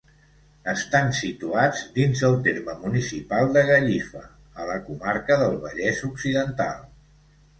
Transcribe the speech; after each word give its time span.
Estan 0.71 1.11
situats 1.17 1.81
dins 1.97 2.23
del 2.23 2.37
terme 2.47 2.75
municipal 2.87 3.53
de 3.57 3.63
Gallifa, 3.69 4.23
a 4.63 4.65
la 4.71 4.77
comarca 4.89 5.37
del 5.43 5.59
Vallès 5.67 6.01
Occidental. 6.11 6.81